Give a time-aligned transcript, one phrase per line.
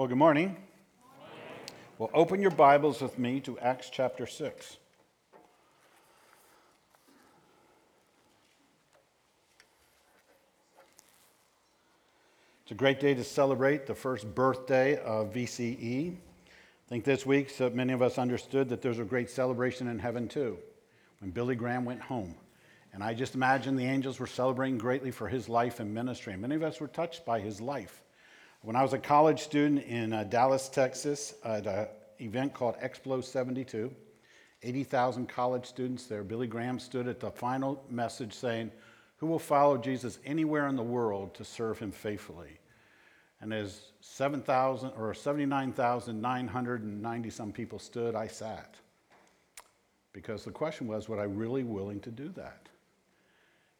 [0.00, 0.56] Well, good morning.
[1.98, 4.78] Well, open your Bibles with me to Acts chapter 6.
[12.62, 16.14] It's a great day to celebrate the first birthday of VCE.
[16.14, 19.98] I think this week, so many of us understood that there's a great celebration in
[19.98, 20.56] heaven too,
[21.20, 22.34] when Billy Graham went home.
[22.94, 26.34] And I just imagine the angels were celebrating greatly for his life and ministry.
[26.38, 28.02] Many of us were touched by his life.
[28.62, 31.86] When I was a college student in uh, Dallas, Texas, at an
[32.18, 33.90] event called Explo 72,
[34.62, 38.70] 80,000 college students there, Billy Graham stood at the final message saying,
[39.16, 42.58] Who will follow Jesus anywhere in the world to serve him faithfully?
[43.40, 48.74] And as 7,000 or 79,990 some people stood, I sat.
[50.12, 52.68] Because the question was, would I really willing to do that?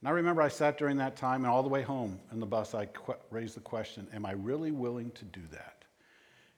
[0.01, 2.47] And I remember I sat during that time, and all the way home in the
[2.47, 5.85] bus, I qu- raised the question Am I really willing to do that?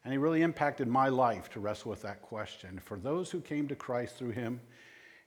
[0.05, 2.81] And he really impacted my life to wrestle with that question.
[2.85, 4.61] For those who came to Christ through him,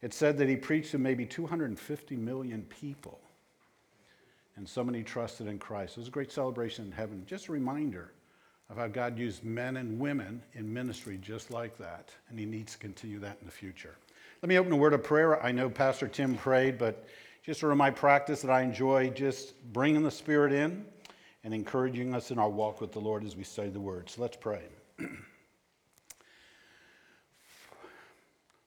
[0.02, 3.20] it said that he preached to maybe 250 million people.
[4.58, 5.98] And so many trusted in Christ.
[5.98, 7.24] It was a great celebration in heaven.
[7.26, 8.12] Just a reminder
[8.70, 12.12] of how God used men and women in ministry just like that.
[12.30, 13.96] And he needs to continue that in the future.
[14.42, 15.42] Let me open a word of prayer.
[15.44, 17.08] I know Pastor Tim prayed, but
[17.46, 20.84] just sort of my practice that I enjoy just bringing the Spirit in
[21.44, 24.10] and encouraging us in our walk with the Lord as we study the Word.
[24.10, 24.64] So let's pray.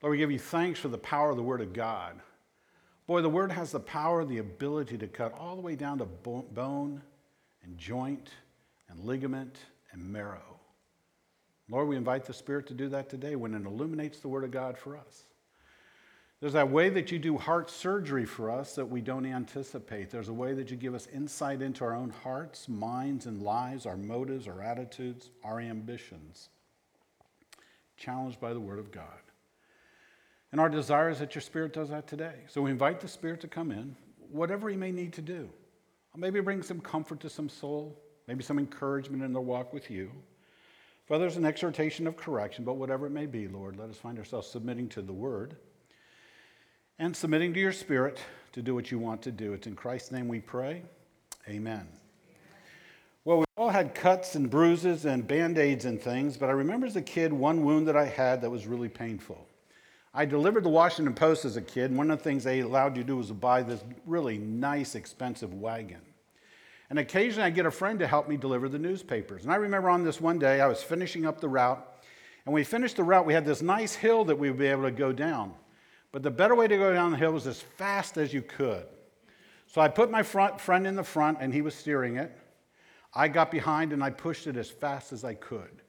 [0.01, 2.21] Lord, we give you thanks for the power of the Word of God.
[3.09, 6.05] Boy, the Word has the power, the ability to cut all the way down to
[6.05, 7.03] bone
[7.65, 8.31] and joint
[8.89, 9.59] and ligament
[9.91, 10.61] and marrow.
[11.69, 14.53] Lord, we invite the Spirit to do that today when it illuminates the Word of
[14.53, 15.25] God for us.
[16.41, 20.09] There's that way that you do heart surgery for us that we don't anticipate.
[20.11, 23.87] There's a way that you give us insight into our own hearts, minds, and lives,
[23.87, 26.49] our motives, our attitudes, our ambitions.
[27.97, 29.05] Challenged by the Word of God.
[30.53, 32.35] And our desire is that your Spirit does that today.
[32.47, 33.97] So we invite the Spirit to come in,
[34.31, 35.51] whatever He may need to do.
[36.17, 40.11] Maybe bring some comfort to some soul, maybe some encouragement in their walk with you.
[41.07, 44.19] For others, an exhortation of correction, but whatever it may be, Lord, let us find
[44.19, 45.57] ourselves submitting to the Word
[46.99, 48.19] and submitting to your spirit
[48.53, 49.53] to do what you want to do.
[49.53, 50.83] It's in Christ's name we pray.
[51.49, 51.87] Amen.
[53.25, 56.87] Well, we all had cuts and bruises and band aids and things, but I remember
[56.87, 59.47] as a kid one wound that I had that was really painful.
[60.15, 62.97] I delivered the Washington Post as a kid, and one of the things they allowed
[62.97, 66.01] you to do was to buy this really nice, expensive wagon.
[66.91, 69.43] And occasionally I'd get a friend to help me deliver the newspapers.
[69.43, 71.77] And I remember on this one day, I was finishing up the route,
[72.47, 74.67] and when we finished the route, we had this nice hill that we would be
[74.67, 75.53] able to go down.
[76.13, 78.87] But the better way to go down the hill was as fast as you could.
[79.67, 82.33] So I put my front, friend in the front, and he was steering it.
[83.15, 85.83] I got behind and I pushed it as fast as I could.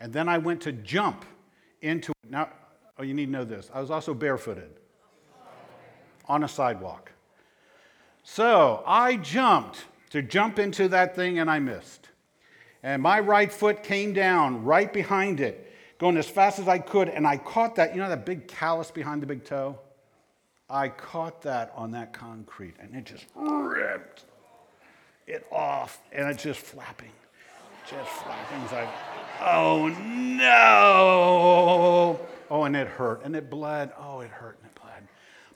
[0.00, 1.24] And then I went to jump
[1.82, 2.30] into it.
[2.30, 2.48] Now,
[2.98, 3.70] oh, you need to know this.
[3.72, 4.70] I was also barefooted
[6.26, 7.12] on a sidewalk.
[8.22, 12.08] So I jumped to jump into that thing and I missed.
[12.82, 15.65] And my right foot came down right behind it
[15.98, 17.94] going as fast as I could, and I caught that.
[17.94, 19.78] You know that big callus behind the big toe?
[20.68, 24.24] I caught that on that concrete, and it just ripped
[25.26, 27.12] it off, and it's just flapping,
[27.88, 28.62] just flapping.
[28.62, 28.88] It's like,
[29.40, 30.46] oh no!
[32.50, 33.92] Oh, and it hurt, and it bled.
[33.98, 35.08] Oh, it hurt, and it bled.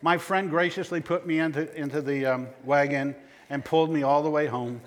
[0.02, 3.14] My friend graciously put me into, into the um, wagon
[3.48, 4.80] and pulled me all the way home.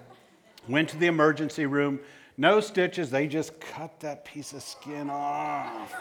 [0.68, 2.00] Went to the emergency room
[2.38, 5.94] no stitches, they just cut that piece of skin off,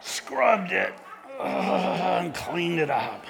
[0.00, 0.92] scrubbed it,
[1.40, 3.24] and cleaned it up.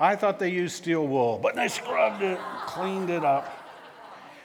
[0.00, 3.52] I thought they used steel wool, but they scrubbed it, cleaned it up.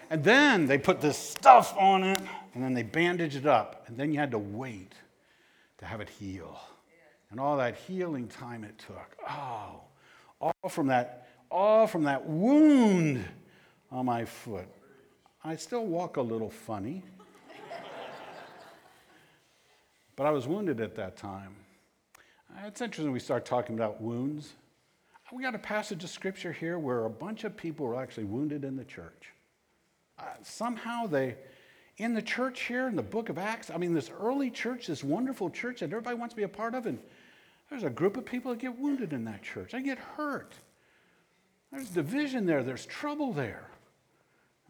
[0.10, 2.20] And then they put this stuff on it,
[2.54, 4.94] and then they bandaged it up, and then you had to wait
[5.78, 6.60] to have it heal.
[7.30, 9.18] And all that healing time it took.
[9.28, 9.82] Oh,
[10.40, 13.24] all from that, all from that wound
[13.92, 14.68] on my foot.
[15.46, 17.04] I still walk a little funny.
[20.16, 21.56] but I was wounded at that time.
[22.66, 24.54] It's interesting we start talking about wounds.
[25.34, 28.64] We got a passage of scripture here where a bunch of people were actually wounded
[28.64, 29.32] in the church.
[30.18, 31.36] Uh, somehow they,
[31.98, 35.04] in the church here in the book of Acts, I mean, this early church, this
[35.04, 37.00] wonderful church that everybody wants to be a part of, and
[37.70, 39.72] there's a group of people that get wounded in that church.
[39.72, 40.54] They get hurt.
[41.72, 43.68] There's division there, there's trouble there.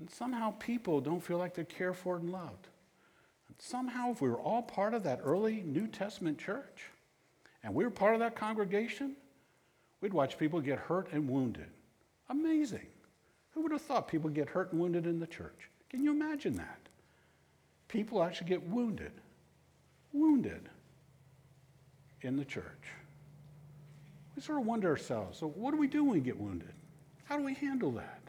[0.03, 2.67] And somehow people don't feel like they're cared for and loved.
[3.47, 6.89] And somehow, if we were all part of that early New Testament church
[7.63, 9.15] and we were part of that congregation,
[10.01, 11.69] we'd watch people get hurt and wounded.
[12.29, 12.87] Amazing.
[13.51, 15.69] Who would have thought people get hurt and wounded in the church?
[15.89, 16.83] Can you imagine that?
[17.93, 19.11] people actually get wounded,
[20.11, 20.67] wounded
[22.23, 22.65] in the church.
[24.35, 26.73] We sort of wonder ourselves so, what do we do when we get wounded?
[27.25, 28.22] How do we handle that?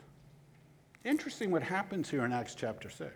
[1.04, 3.12] Interesting what happens here in Acts chapter 6.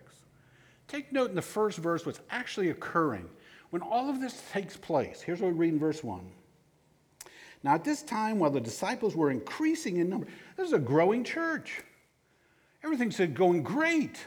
[0.87, 3.27] Take note in the first verse what's actually occurring.
[3.71, 6.21] When all of this takes place, here's what we read in verse 1.
[7.63, 11.23] Now, at this time, while the disciples were increasing in number, this is a growing
[11.23, 11.81] church.
[12.83, 14.25] Everything's going great.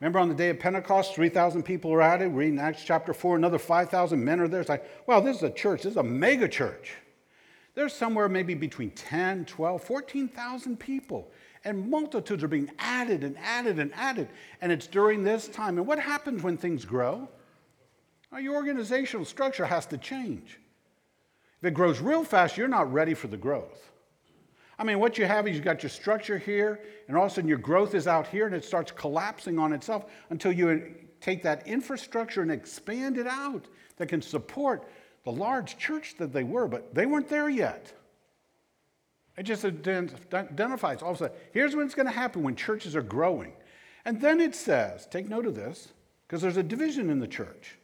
[0.00, 2.32] Remember on the day of Pentecost, 3,000 people are added.
[2.32, 4.60] Reading Acts chapter 4, another 5,000 men are there.
[4.60, 5.82] It's like, wow, this is a church.
[5.82, 6.92] This is a mega church.
[7.74, 11.30] There's somewhere maybe between 10, 12, 14,000 people.
[11.64, 14.28] And multitudes are being added and added and added.
[14.60, 15.76] And it's during this time.
[15.78, 17.28] And what happens when things grow?
[18.38, 20.58] Your organizational structure has to change.
[21.60, 23.90] If it grows real fast, you're not ready for the growth.
[24.78, 27.34] I mean, what you have is you've got your structure here, and all of a
[27.34, 31.42] sudden your growth is out here, and it starts collapsing on itself until you take
[31.42, 33.66] that infrastructure and expand it out
[33.98, 34.88] that can support
[35.24, 37.92] the large church that they were, but they weren't there yet.
[39.40, 43.00] It just identifies all of a sudden, here's what's going to happen when churches are
[43.00, 43.54] growing.
[44.04, 45.88] And then it says, take note of this,
[46.26, 47.78] because there's a division in the church.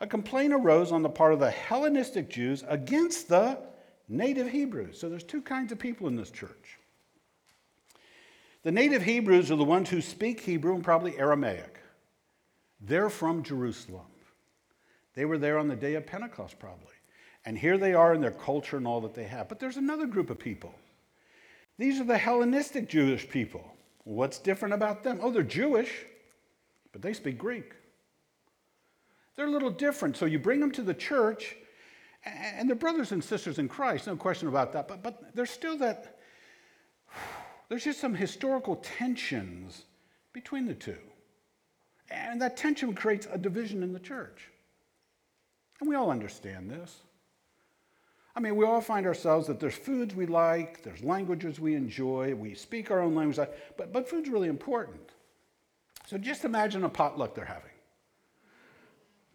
[0.00, 3.58] A complaint arose on the part of the Hellenistic Jews against the
[4.08, 5.00] native Hebrews.
[5.00, 6.78] So there's two kinds of people in this church.
[8.62, 11.80] The native Hebrews are the ones who speak Hebrew and probably Aramaic.
[12.80, 14.06] They're from Jerusalem.
[15.14, 16.94] They were there on the day of Pentecost, probably.
[17.46, 19.48] And here they are in their culture and all that they have.
[19.48, 20.74] But there's another group of people.
[21.78, 23.72] These are the Hellenistic Jewish people.
[24.02, 25.20] What's different about them?
[25.22, 25.90] Oh, they're Jewish,
[26.92, 27.72] but they speak Greek.
[29.36, 30.16] They're a little different.
[30.16, 31.56] So you bring them to the church,
[32.24, 34.88] and they're brothers and sisters in Christ, no question about that.
[34.88, 36.18] But, but there's still that,
[37.68, 39.84] there's just some historical tensions
[40.32, 40.98] between the two.
[42.10, 44.50] And that tension creates a division in the church.
[45.80, 47.02] And we all understand this.
[48.36, 52.34] I mean, we all find ourselves that there's foods we like, there's languages we enjoy,
[52.34, 53.38] we speak our own language,
[53.78, 55.00] but, but food's really important.
[56.06, 57.70] So just imagine a potluck they're having.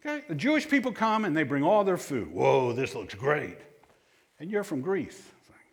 [0.06, 2.32] Okay, the Jewish people come and they bring all their food.
[2.32, 3.58] Whoa, this looks great.
[4.38, 5.20] And you're from Greece.
[5.48, 5.66] Like,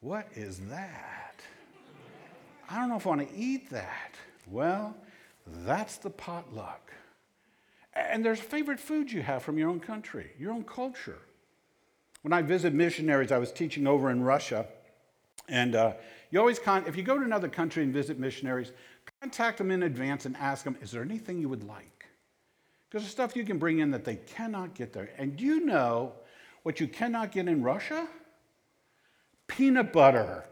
[0.00, 1.40] what is that?
[2.68, 4.14] I don't know if I want to eat that.
[4.46, 4.94] Well,
[5.46, 6.92] that's the potluck.
[7.94, 11.18] And there's favorite foods you have from your own country, your own culture.
[12.22, 14.66] When I visit missionaries, I was teaching over in Russia,
[15.48, 15.94] and uh,
[16.30, 18.72] you always, con- if you go to another country and visit missionaries,
[19.20, 22.06] contact them in advance and ask them, is there anything you would like?
[22.88, 25.10] Because there's stuff you can bring in that they cannot get there.
[25.16, 26.12] And do you know
[26.62, 28.06] what you cannot get in Russia?
[29.46, 30.44] Peanut butter.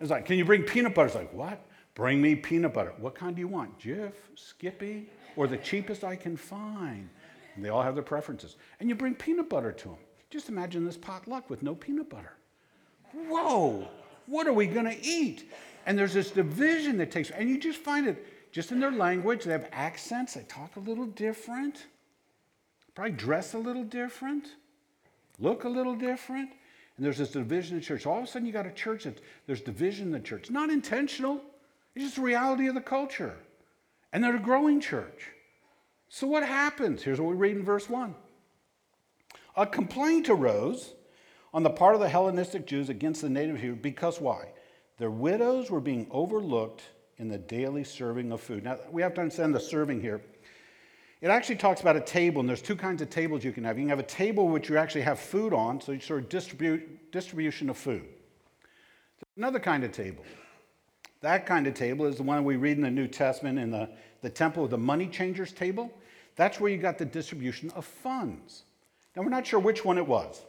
[0.00, 1.08] It's like, can you bring peanut butter?
[1.08, 1.64] It's like, what?
[1.94, 2.94] Bring me peanut butter.
[2.98, 3.78] What kind do you want?
[3.78, 7.08] Jif, Skippy, or the cheapest I can find?
[7.54, 8.56] And they all have their preferences.
[8.80, 9.98] And you bring peanut butter to them.
[10.32, 12.32] Just imagine this potluck with no peanut butter.
[13.12, 13.86] Whoa,
[14.24, 15.52] what are we going to eat?
[15.84, 19.44] And there's this division that takes, and you just find it just in their language.
[19.44, 21.84] They have accents, they talk a little different,
[22.94, 24.46] probably dress a little different,
[25.38, 26.48] look a little different.
[26.96, 28.06] And there's this division in the church.
[28.06, 30.50] All of a sudden, you got a church that there's division in the church.
[30.50, 31.42] Not intentional,
[31.94, 33.36] it's just the reality of the culture.
[34.14, 35.28] And they're a growing church.
[36.08, 37.02] So, what happens?
[37.02, 38.14] Here's what we read in verse 1
[39.56, 40.94] A complaint arose
[41.52, 44.48] on the part of the Hellenistic Jews against the native Hebrews because why?
[44.98, 46.82] Their widows were being overlooked
[47.18, 48.64] in the daily serving of food.
[48.64, 50.22] Now, we have to understand the serving here.
[51.20, 53.78] It actually talks about a table, and there's two kinds of tables you can have.
[53.78, 56.28] You can have a table which you actually have food on, so you sort of
[56.28, 58.02] distribute distribution of food.
[58.02, 60.24] There's another kind of table.
[61.20, 63.88] That kind of table is the one we read in the New Testament in the,
[64.22, 65.92] the temple, of the money changers table.
[66.34, 68.64] That's where you got the distribution of funds.
[69.14, 70.40] Now, we're not sure which one it was,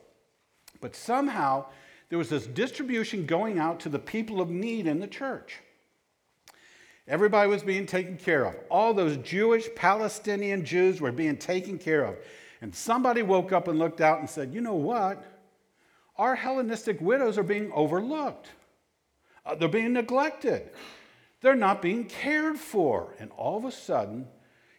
[0.80, 1.66] but somehow
[2.10, 5.60] there was this distribution going out to the people of need in the church.
[7.08, 8.56] Everybody was being taken care of.
[8.70, 12.16] All those Jewish, Palestinian Jews were being taken care of.
[12.62, 15.26] And somebody woke up and looked out and said, You know what?
[16.16, 18.50] Our Hellenistic widows are being overlooked,
[19.46, 20.70] uh, they're being neglected,
[21.42, 23.16] they're not being cared for.
[23.20, 24.28] And all of a sudden,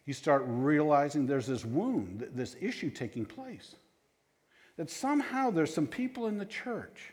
[0.07, 3.77] you start realizing there's this wound, this issue taking place.
[4.77, 7.13] That somehow there's some people in the church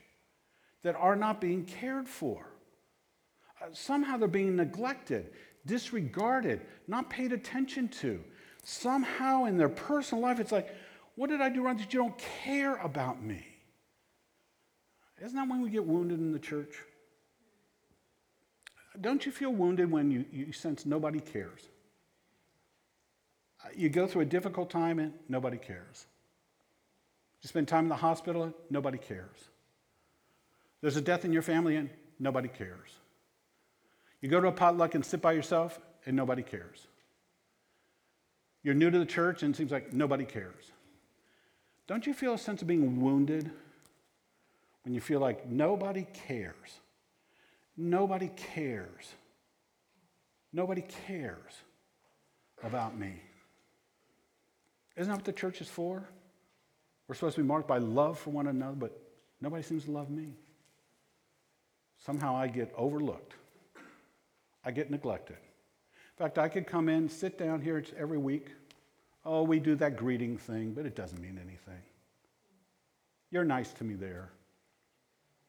[0.83, 2.45] that are not being cared for.
[3.61, 5.31] Uh, somehow they're being neglected,
[5.65, 8.21] disregarded, not paid attention to.
[8.63, 10.75] Somehow in their personal life, it's like,
[11.15, 13.45] what did I do wrong that you don't care about me?
[15.23, 16.81] Isn't that when we get wounded in the church?
[18.99, 21.70] Don't you feel wounded when you, you sense nobody cares?
[23.75, 26.05] You go through a difficult time and nobody cares.
[27.41, 29.49] You spend time in the hospital and nobody cares.
[30.81, 31.89] There's a death in your family and
[32.19, 32.89] nobody cares.
[34.21, 36.87] You go to a potluck and sit by yourself and nobody cares.
[38.63, 40.71] You're new to the church and it seems like nobody cares.
[41.87, 43.49] Don't you feel a sense of being wounded
[44.83, 46.79] when you feel like nobody cares?
[47.75, 49.13] Nobody cares.
[50.53, 51.53] Nobody cares
[52.63, 53.21] about me.
[55.01, 56.07] Isn't that what the church is for?
[57.07, 59.01] We're supposed to be marked by love for one another, but
[59.41, 60.35] nobody seems to love me.
[62.05, 63.33] Somehow I get overlooked.
[64.63, 65.37] I get neglected.
[65.37, 68.49] In fact, I could come in, sit down here every week.
[69.25, 71.81] Oh, we do that greeting thing, but it doesn't mean anything.
[73.31, 74.29] You're nice to me there.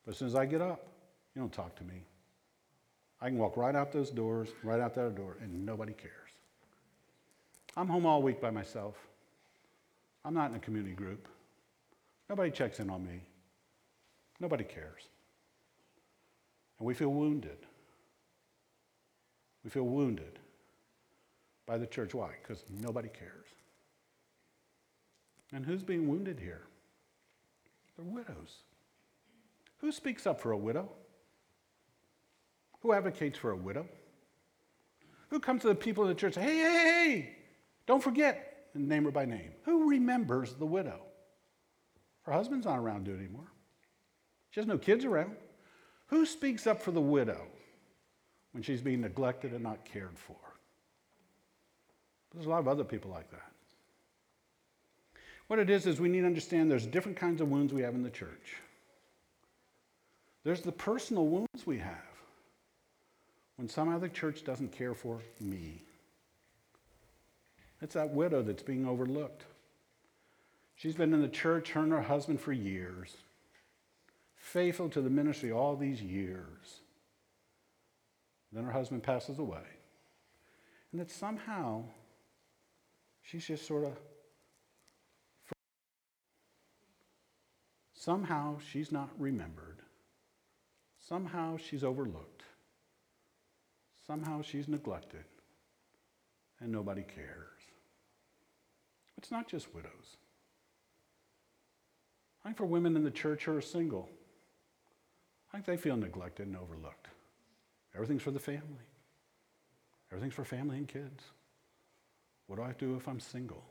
[0.07, 0.87] But as soon as I get up,
[1.35, 2.05] you don't talk to me.
[3.21, 6.31] I can walk right out those doors, right out that door, and nobody cares.
[7.77, 8.97] I'm home all week by myself.
[10.25, 11.29] I'm not in a community group.
[12.29, 13.21] Nobody checks in on me.
[14.41, 15.03] Nobody cares.
[16.79, 17.59] And we feel wounded.
[19.65, 20.39] We feel wounded
[21.67, 22.15] by the church.
[22.15, 22.31] Why?
[22.43, 23.47] Because nobody cares.
[25.53, 26.63] And who's being wounded here?
[27.97, 28.63] The widows.
[29.79, 30.89] Who speaks up for a widow?
[32.81, 33.87] Who advocates for a widow?
[35.29, 37.37] Who comes to the people in the church hey, hey, hey,
[37.87, 39.53] don't forget, and name her by name.
[39.65, 41.01] Who remembers the widow?
[42.23, 43.51] Her husband's not around to do it anymore.
[44.51, 45.37] She has no kids around.
[46.07, 47.47] Who speaks up for the widow
[48.53, 50.37] when she's being neglected and not cared for?
[52.33, 53.53] There's a lot of other people like that.
[55.49, 57.95] What it is, is we need to understand there's different kinds of wounds we have
[57.95, 58.57] in the church.
[60.45, 61.97] There's the personal wounds we have
[63.57, 65.83] when somehow the church doesn't care for me.
[67.83, 69.45] It's that widow that's being overlooked.
[70.77, 73.17] She's been in the church, her and her husband, for years,
[74.37, 76.81] faithful to the ministry all these years.
[78.53, 79.65] Then her husband passes away.
[80.93, 81.83] And that somehow
[83.23, 83.99] she's just sort of.
[87.95, 89.79] Somehow she's not remembered.
[91.01, 92.43] Somehow she's overlooked.
[94.07, 95.25] Somehow she's neglected.
[96.61, 97.62] And nobody cares.
[99.23, 100.17] It's not just widows.
[102.43, 104.09] I think for women in the church who are single,
[105.49, 107.07] I think they feel neglected and overlooked.
[107.95, 108.83] Everything's for the family.
[110.11, 111.23] Everything's for family and kids.
[112.49, 113.63] What do I do if I'm single?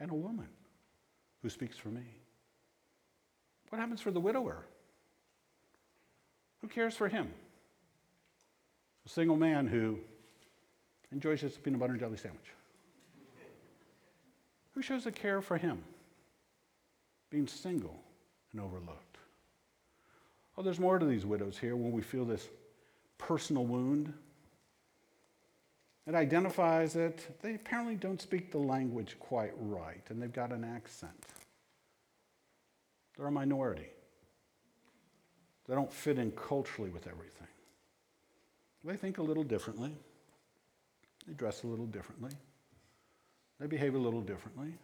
[0.00, 0.48] And a woman
[1.40, 2.02] who speaks for me.
[3.68, 4.64] What happens for the widower?
[6.62, 7.32] Who cares for him?
[9.06, 10.00] A single man who
[11.12, 12.48] enjoys his peanut butter and jelly sandwich.
[14.74, 15.82] Who shows a care for him?
[17.30, 18.00] Being single
[18.52, 19.18] and overlooked.
[20.56, 22.48] Oh, there's more to these widows here when we feel this
[23.18, 24.12] personal wound.
[26.06, 27.26] It identifies it.
[27.40, 31.12] They apparently don't speak the language quite right, and they've got an accent.
[33.16, 33.86] They're a minority.
[35.66, 37.48] They don't fit in culturally with everything.
[38.84, 39.96] They think a little differently.
[41.26, 42.32] They dress a little differently.
[43.60, 44.74] They behave a little differently.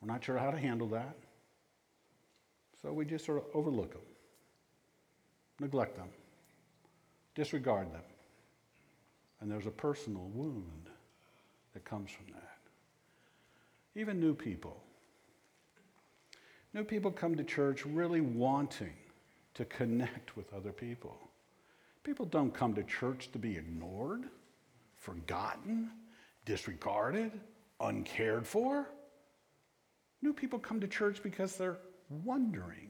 [0.00, 1.16] We're not sure how to handle that.
[2.80, 4.02] So we just sort of overlook them,
[5.60, 6.08] neglect them,
[7.34, 8.02] disregard them.
[9.40, 10.88] And there's a personal wound
[11.74, 12.58] that comes from that.
[13.94, 14.82] Even new people.
[16.72, 18.94] New people come to church really wanting
[19.54, 21.18] to connect with other people.
[22.02, 24.24] People don't come to church to be ignored,
[24.96, 25.90] forgotten,
[26.44, 27.32] disregarded,
[27.80, 28.88] uncared for.
[30.22, 31.78] New people come to church because they're
[32.24, 32.88] wondering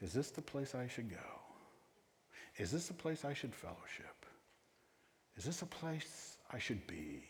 [0.00, 1.16] is this the place I should go?
[2.58, 4.26] Is this the place I should fellowship?
[5.36, 7.24] Is this a place I should be?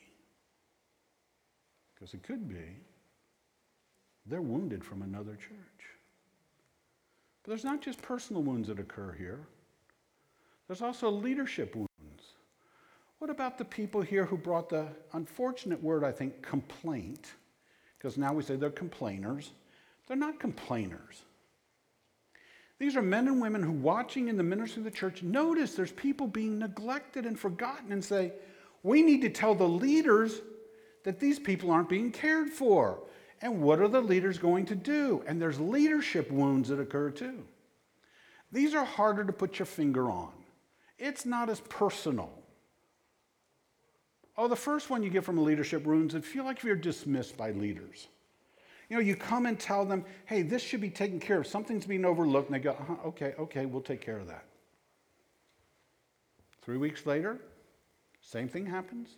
[1.95, 2.81] Because it could be
[4.27, 5.85] they're wounded from another church.
[7.43, 9.47] But there's not just personal wounds that occur here,
[10.67, 11.91] there's also leadership wounds.
[13.25, 17.33] What about the people here who brought the unfortunate word, I think, complaint?
[17.97, 19.51] Because now we say they're complainers.
[20.07, 21.23] They're not complainers.
[22.79, 25.91] These are men and women who, watching in the ministry of the church, notice there's
[25.91, 28.35] people being neglected and forgotten and say,
[28.83, 30.43] we need to tell the leaders
[31.05, 32.99] that these people aren't being cared for.
[33.41, 35.25] And what are the leaders going to do?
[35.27, 37.43] And there's leadership wounds that occur too.
[38.53, 40.33] These are harder to put your finger on.
[40.99, 42.44] It's not as personal.
[44.37, 47.37] Oh, the first one you get from a leadership wounds, it feel like you're dismissed
[47.37, 48.09] by leaders.
[48.91, 51.47] You know, you come and tell them, hey, this should be taken care of.
[51.47, 52.49] Something's being overlooked.
[52.49, 54.45] And they go, uh-huh, okay, okay, we'll take care of that.
[56.63, 57.39] Three weeks later,
[58.21, 59.11] same thing happens.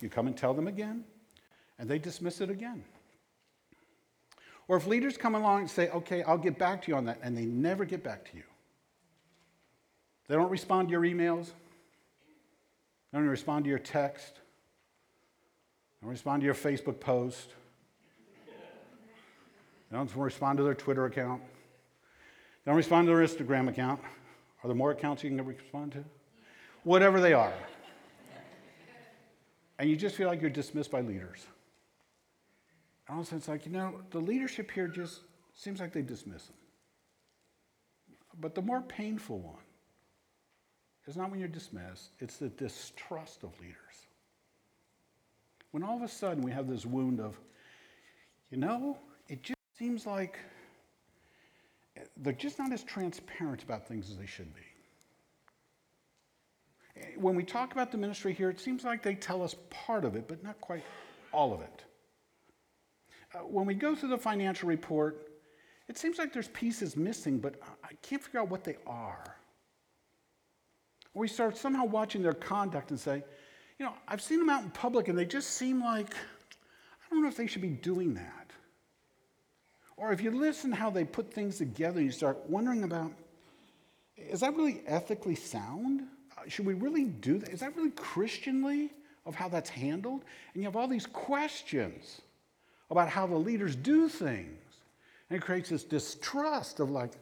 [0.00, 1.04] You come and tell them again,
[1.78, 2.84] and they dismiss it again.
[4.68, 7.18] Or if leaders come along and say, okay, I'll get back to you on that,
[7.22, 8.44] and they never get back to you.
[10.28, 11.46] They don't respond to your emails,
[13.10, 14.38] they don't respond to your text,
[16.00, 17.50] don't respond to your Facebook post,
[19.92, 21.42] don't respond to their Twitter account,
[22.66, 24.00] don't respond to their Instagram account.
[24.62, 26.04] Are there more accounts you can respond to?
[26.84, 27.54] Whatever they are.
[29.78, 31.46] And you just feel like you're dismissed by leaders.
[33.08, 35.20] And all of a sudden, it's like, you know, the leadership here just
[35.54, 36.56] seems like they dismiss them.
[38.38, 39.62] But the more painful one
[41.06, 43.76] is not when you're dismissed, it's the distrust of leaders.
[45.70, 47.38] When all of a sudden we have this wound of,
[48.50, 48.98] you know,
[49.28, 50.38] it just seems like
[52.16, 54.62] they're just not as transparent about things as they should be.
[57.16, 60.16] When we talk about the ministry here, it seems like they tell us part of
[60.16, 60.82] it, but not quite
[61.32, 61.84] all of it.
[63.32, 65.28] Uh, when we go through the financial report,
[65.88, 69.36] it seems like there's pieces missing, but I can't figure out what they are.
[71.14, 73.24] We start somehow watching their conduct and say,
[73.80, 77.22] you know, I've seen them out in public and they just seem like, I don't
[77.22, 78.50] know if they should be doing that.
[79.96, 83.10] Or if you listen how they put things together, you start wondering about,
[84.18, 86.02] is that really ethically sound?
[86.36, 87.48] Uh, should we really do that?
[87.48, 88.90] Is that really Christianly
[89.24, 90.24] of how that's handled?
[90.52, 92.20] And you have all these questions
[92.90, 94.58] about how the leaders do things.
[95.30, 97.12] And it creates this distrust of like,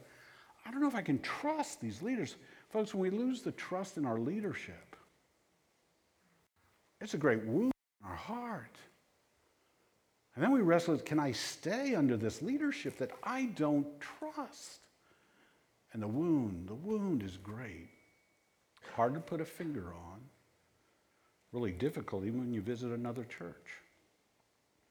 [0.66, 2.34] I don't know if I can trust these leaders.
[2.70, 4.87] Folks, when we lose the trust in our leadership,
[7.00, 8.76] it's a great wound in our heart.
[10.34, 14.80] And then we wrestle with can I stay under this leadership that I don't trust?
[15.92, 17.88] And the wound, the wound is great.
[18.94, 20.20] Hard to put a finger on.
[21.52, 23.78] Really difficult even when you visit another church.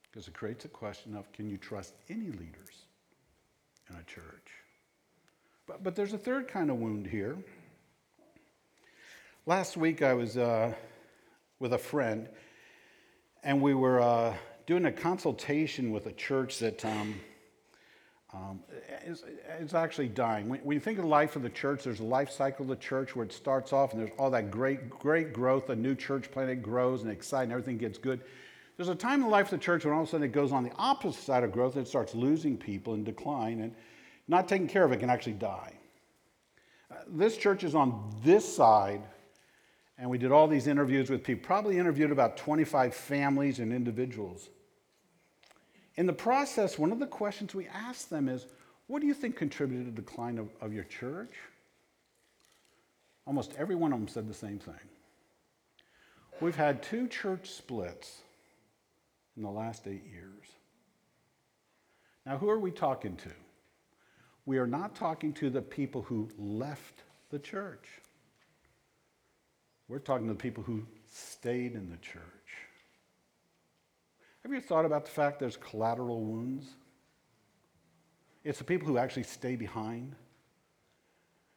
[0.04, 2.86] Because it creates a question of can you trust any leaders
[3.90, 4.52] in a church?
[5.68, 7.38] But, but there's a third kind of wound here.
[9.46, 10.74] Last week I was uh,
[11.60, 12.28] with a friend,
[13.44, 17.20] and we were uh, doing a consultation with a church that um,
[18.34, 18.60] um,
[19.06, 19.24] is,
[19.60, 20.50] is, actually dying.
[20.50, 22.70] When, when, you think of the life of the church, there's a life cycle of
[22.70, 25.70] the church where it starts off and there's all that great, great growth.
[25.70, 28.22] A new church plant grows and exciting, everything gets good.
[28.76, 30.34] There's a time in the life of the church when all of a sudden it
[30.34, 33.74] goes on the opposite side of growth and it starts losing people and decline, and
[34.28, 35.74] not taking care of it can actually die.
[36.92, 39.02] Uh, this church is on this side
[39.98, 44.50] and we did all these interviews with people, probably interviewed about 25 families and individuals.
[45.96, 48.46] In the process, one of the questions we asked them is
[48.86, 51.34] what do you think contributed to the decline of, of your church?
[53.26, 54.76] Almost every one of them said the same thing.
[56.40, 58.22] We've had two church splits
[59.36, 60.46] in the last eight years.
[62.26, 63.32] Now, who are we talking to?
[64.46, 67.88] We are not talking to the people who left the church.
[69.88, 72.22] We're talking to the people who stayed in the church.
[74.44, 76.68] Have you thought about the fact there's collateral wounds?
[78.44, 80.16] It's the people who actually stay behind.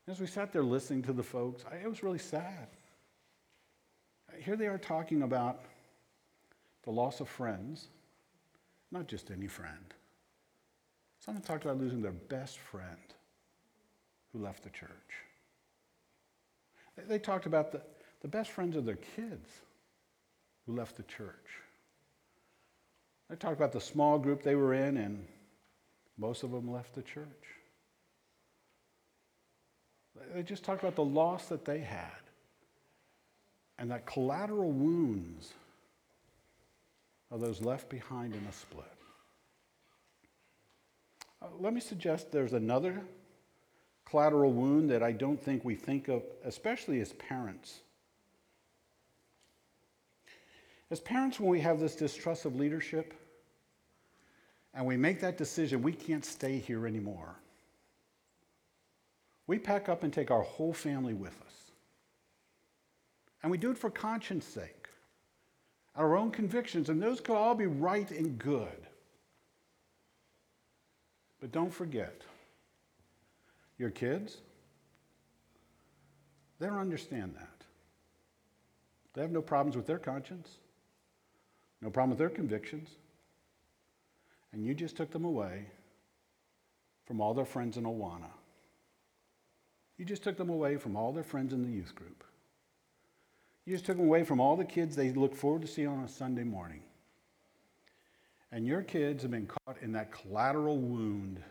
[0.09, 2.69] As we sat there listening to the folks, I, it was really sad.
[4.39, 5.61] Here they are talking about
[6.83, 7.89] the loss of friends,
[8.91, 9.95] not just any friend.
[11.19, 12.97] Someone talked about losing their best friend
[14.33, 14.89] who left the church.
[16.97, 17.83] They, they talked about the,
[18.21, 19.49] the best friends of their kids
[20.67, 21.61] who left the church.
[23.29, 25.27] They talked about the small group they were in, and
[26.19, 27.27] most of them left the church.
[30.35, 32.11] They just talked about the loss that they had
[33.79, 35.55] and that collateral wounds
[37.31, 38.85] of those left behind in a split.
[41.41, 43.01] Uh, let me suggest there's another
[44.05, 47.81] collateral wound that I don't think we think of, especially as parents.
[50.91, 53.15] As parents, when we have this distrust of leadership
[54.75, 57.37] and we make that decision, we can't stay here anymore.
[59.47, 61.71] We pack up and take our whole family with us.
[63.43, 64.89] And we do it for conscience sake,
[65.97, 68.87] our own convictions, and those could all be right and good.
[71.41, 72.23] But don't forget,
[73.79, 74.39] your kids,
[76.59, 77.49] they don't understand that.
[79.15, 80.59] They have no problems with their conscience.
[81.83, 82.91] No problem with their convictions,
[84.53, 85.67] and you just took them away
[87.07, 88.31] from all their friends in Awana.
[89.97, 92.25] You just took them away from all their friends in the youth group.
[93.65, 96.03] You just took them away from all the kids they look forward to see on
[96.03, 96.83] a Sunday morning.
[98.53, 101.43] And your kids have been caught in that collateral wound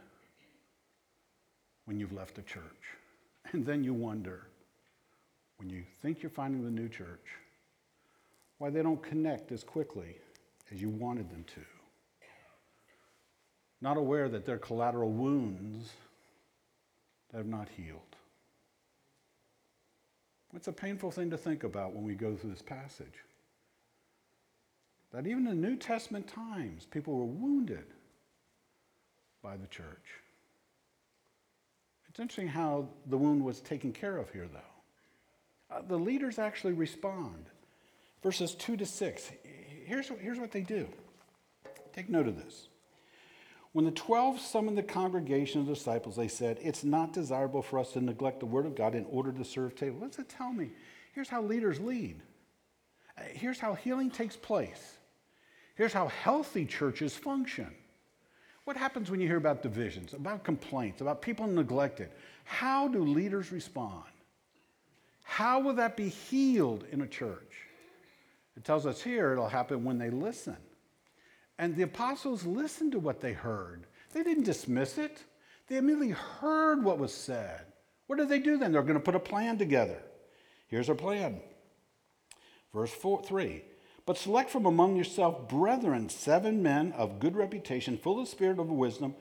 [1.85, 2.63] when you've left the church.
[3.51, 4.47] And then you wonder,
[5.57, 7.25] when you think you're finding the new church,
[8.59, 10.17] why they don't connect as quickly
[10.71, 11.61] as you wanted them to.
[13.81, 15.89] Not aware that they're collateral wounds
[17.31, 18.01] that have not healed.
[20.55, 23.23] It's a painful thing to think about when we go through this passage.
[25.11, 27.85] That even in New Testament times, people were wounded
[29.41, 30.19] by the church.
[32.09, 35.75] It's interesting how the wound was taken care of here, though.
[35.75, 37.45] Uh, the leaders actually respond.
[38.21, 39.31] Verses 2 to 6.
[39.85, 40.87] Here's, here's what they do.
[41.93, 42.67] Take note of this.
[43.71, 47.77] When the twelve summoned the congregation of the disciples, they said, It's not desirable for
[47.77, 49.99] us to neglect the word of God in order to serve table.
[49.99, 50.71] What does it tell me?
[51.13, 52.21] Here's how leaders lead.
[53.17, 54.97] Uh, here's how healing takes place.
[55.75, 57.73] Here's how healthy churches function.
[58.65, 62.09] What happens when you hear about divisions, about complaints, about people neglected?
[62.43, 64.03] How do leaders respond?
[65.23, 67.68] How will that be healed in a church?
[68.59, 70.57] It tells us here it'll happen when they listen.
[71.57, 73.87] And the apostles listened to what they heard.
[74.11, 75.23] They didn't dismiss it,
[75.67, 77.61] they immediately heard what was said.
[78.07, 78.71] What did they do then?
[78.71, 80.01] They're going to put a plan together.
[80.67, 81.39] Here's our plan.
[82.73, 83.63] Verse four, 3
[84.05, 88.67] But select from among yourself brethren seven men of good reputation, full of spirit of
[88.67, 89.15] wisdom,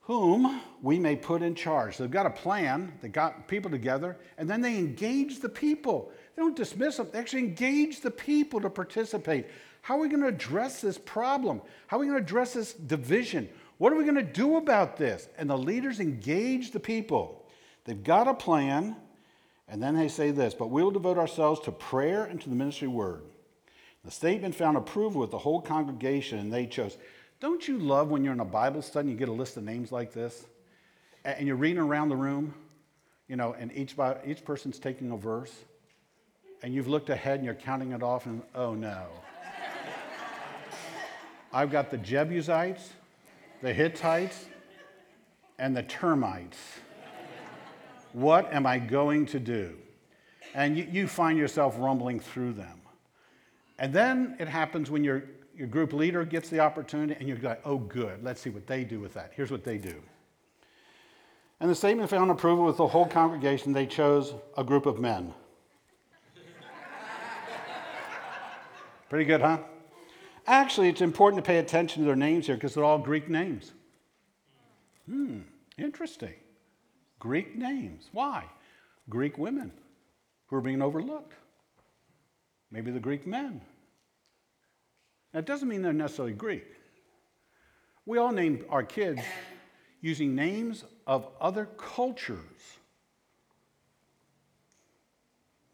[0.00, 1.96] whom we may put in charge.
[1.96, 6.10] They've got a plan, they got people together, and then they engage the people.
[6.34, 9.46] They don't dismiss them, they actually engage the people to participate.
[9.82, 11.60] How are we going to address this problem?
[11.88, 13.48] How are we going to address this division?
[13.78, 15.28] What are we going to do about this?
[15.36, 17.44] And the leaders engage the people.
[17.84, 18.96] They've got a plan,
[19.68, 22.54] and then they say this But we will devote ourselves to prayer and to the
[22.54, 23.22] ministry word.
[24.04, 26.96] The statement found approval with the whole congregation, and they chose.
[27.40, 29.64] Don't you love when you're in a Bible study and you get a list of
[29.64, 30.46] names like this?
[31.24, 32.54] And you're reading around the room,
[33.26, 35.52] you know, and each, each person's taking a verse,
[36.62, 39.06] and you've looked ahead and you're counting it off, and oh no.
[41.52, 42.92] I've got the Jebusites,
[43.60, 44.46] the Hittites,
[45.58, 46.58] and the termites.
[48.12, 49.76] What am I going to do?
[50.54, 52.80] And you, you, find yourself rumbling through them.
[53.78, 55.24] And then it happens when your,
[55.56, 58.84] your group leader gets the opportunity and you're like, oh, good, let's see what they
[58.84, 59.32] do with that.
[59.34, 60.02] Here's what they do.
[61.60, 63.72] And the statement found approval with the whole congregation.
[63.72, 65.32] They chose a group of men.
[69.12, 69.58] Pretty good, huh?
[70.46, 73.72] Actually, it's important to pay attention to their names here because they're all Greek names.
[75.06, 75.40] Hmm,
[75.76, 76.32] interesting.
[77.18, 78.08] Greek names.
[78.12, 78.46] Why?
[79.10, 79.70] Greek women
[80.46, 81.34] who are being overlooked.
[82.70, 83.60] Maybe the Greek men.
[85.34, 86.64] That doesn't mean they're necessarily Greek.
[88.06, 89.20] We all name our kids
[90.00, 92.78] using names of other cultures.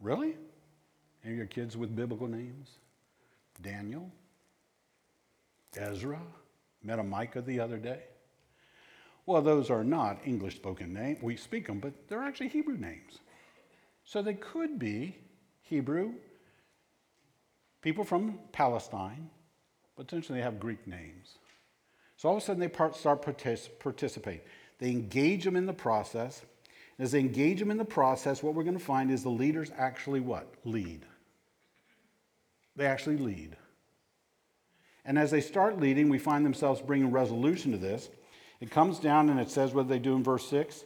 [0.01, 0.35] Really?
[1.25, 2.79] Of your kids with biblical names?
[3.61, 4.11] Daniel?
[5.77, 6.21] Ezra,
[6.83, 8.01] met a Micah the other day.
[9.27, 11.23] Well, those are not English spoken names.
[11.23, 13.19] We speak them, but they're actually Hebrew names.
[14.05, 15.17] So they could be
[15.63, 16.15] Hebrew,
[17.83, 19.29] people from Palestine,
[19.97, 21.37] potentially they have Greek names.
[22.17, 24.43] So all of a sudden they start partic- participate.
[24.79, 26.43] They engage them in the process.
[26.99, 29.71] As they engage them in the process, what we're going to find is the leaders
[29.77, 30.53] actually what?
[30.65, 31.05] Lead.
[32.79, 33.57] They actually lead.
[35.05, 38.09] And as they start leading, we find themselves bringing resolution to this.
[38.61, 40.85] It comes down and it says what they do in verse 6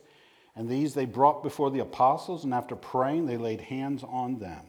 [0.55, 4.63] and these they brought before the apostles, and after praying, they laid hands on them.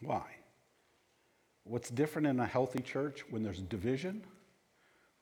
[0.00, 0.22] Why?
[1.64, 4.22] What's different in a healthy church when there's division,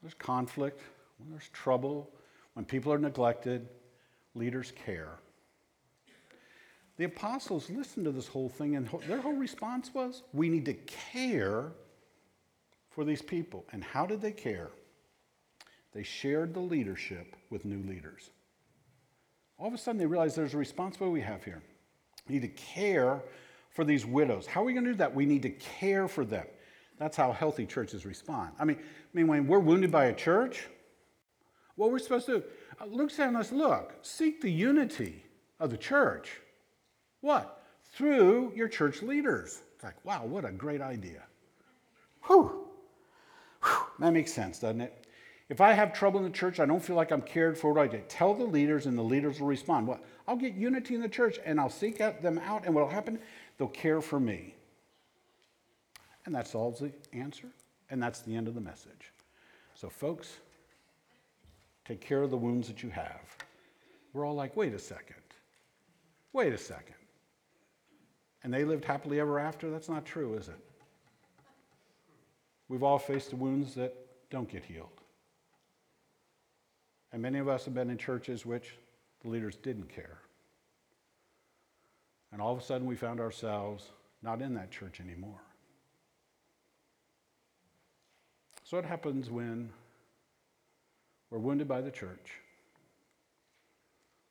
[0.02, 0.80] there's conflict,
[1.18, 2.10] when there's trouble,
[2.54, 3.68] when people are neglected,
[4.34, 5.18] leaders care.
[7.02, 10.74] The apostles listened to this whole thing, and their whole response was we need to
[10.74, 11.72] care
[12.90, 13.64] for these people.
[13.72, 14.70] And how did they care?
[15.92, 18.30] They shared the leadership with new leaders.
[19.58, 21.60] All of a sudden, they realized there's a responsibility we have here.
[22.28, 23.20] We need to care
[23.70, 24.46] for these widows.
[24.46, 25.12] How are we going to do that?
[25.12, 26.46] We need to care for them.
[27.00, 28.52] That's how healthy churches respond.
[28.60, 30.68] I mean, I mean, when we're wounded by a church,
[31.74, 32.44] what we're supposed to do,
[32.86, 35.24] Luke's telling us, look, seek the unity
[35.58, 36.38] of the church.
[37.22, 37.62] What?
[37.94, 39.62] Through your church leaders.
[39.74, 41.22] It's like, wow, what a great idea.
[42.26, 42.68] Whew.
[43.64, 43.86] Whew.
[43.98, 45.06] That makes sense, doesn't it?
[45.48, 47.86] If I have trouble in the church, I don't feel like I'm cared for, I?
[48.08, 49.86] Tell the leaders, and the leaders will respond.
[49.86, 52.90] Well, I'll get unity in the church, and I'll seek them out, and what will
[52.90, 53.18] happen?
[53.58, 54.54] They'll care for me.
[56.24, 57.48] And that solves the answer,
[57.90, 59.12] and that's the end of the message.
[59.74, 60.38] So, folks,
[61.84, 63.36] take care of the wounds that you have.
[64.12, 65.16] We're all like, wait a second.
[66.32, 66.94] Wait a second.
[68.44, 69.70] And they lived happily ever after?
[69.70, 70.58] That's not true, is it?
[72.68, 73.94] We've all faced the wounds that
[74.30, 74.88] don't get healed.
[77.12, 78.76] And many of us have been in churches which
[79.22, 80.18] the leaders didn't care.
[82.32, 83.90] And all of a sudden we found ourselves
[84.22, 85.40] not in that church anymore.
[88.64, 89.68] So, what happens when
[91.30, 92.38] we're wounded by the church?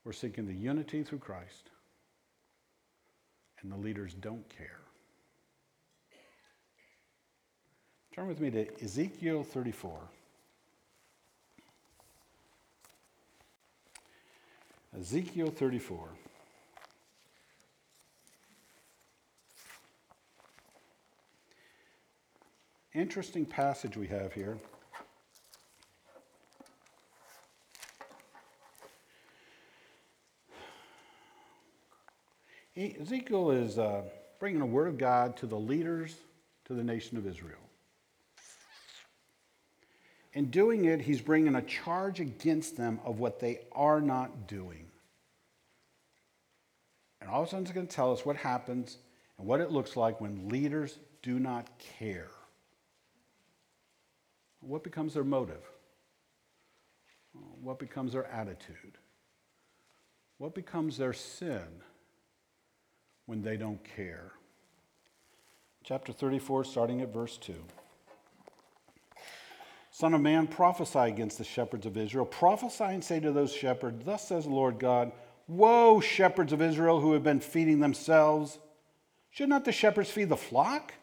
[0.04, 1.70] We're seeking the unity through Christ,
[3.64, 4.80] and the leaders don't care.
[8.14, 9.98] Turn with me to Ezekiel 34.
[15.00, 16.10] Ezekiel 34.
[22.94, 24.58] Interesting passage we have here.
[33.00, 34.02] Ezekiel is uh,
[34.40, 36.16] bringing the word of God to the leaders,
[36.66, 37.58] to the nation of Israel.
[40.34, 44.88] In doing it, he's bringing a charge against them of what they are not doing.
[47.20, 48.98] And all of a sudden, it's going to tell us what happens
[49.38, 51.68] and what it looks like when leaders do not
[52.00, 52.32] care.
[54.62, 55.64] What becomes their motive?
[57.62, 58.98] What becomes their attitude?
[60.38, 61.68] What becomes their sin
[63.26, 64.32] when they don't care?
[65.84, 67.56] Chapter 34, starting at verse 2.
[69.92, 72.26] Son of man, prophesy against the shepherds of Israel.
[72.26, 75.12] Prophesy and say to those shepherds, Thus says the Lord God,
[75.48, 78.58] Woe, shepherds of Israel who have been feeding themselves.
[79.32, 80.94] Should not the shepherds feed the flock?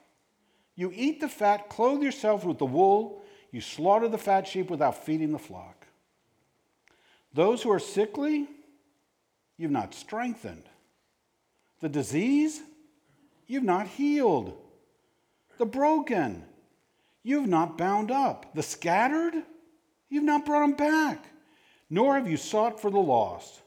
[0.75, 5.05] You eat the fat, clothe yourselves with the wool, you slaughter the fat sheep without
[5.05, 5.87] feeding the flock.
[7.35, 8.47] Those who are sickly,
[9.57, 10.69] you've not strengthened.
[11.81, 12.61] The disease,
[13.47, 14.57] you've not healed.
[15.59, 16.45] The broken,
[17.23, 18.55] you've not bound up.
[18.55, 19.35] The scattered,
[20.09, 21.25] you've not brought them back.
[21.91, 23.63] Nor have you sought for the lost,